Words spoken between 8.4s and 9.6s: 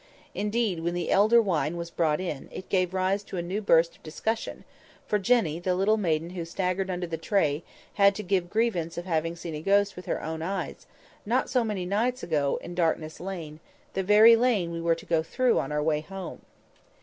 evidence of having seen